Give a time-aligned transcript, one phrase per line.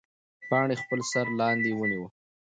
[0.49, 2.09] پاڼې خپل سر لاندې ونیوه.